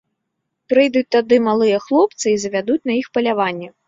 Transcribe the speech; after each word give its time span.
Прыйдуць 0.71 1.11
тады 1.15 1.37
малыя 1.47 1.77
хлопцы 1.85 2.25
і 2.31 2.39
завядуць 2.45 2.87
на 2.91 2.97
іх 3.01 3.11
паляванне. 3.19 3.69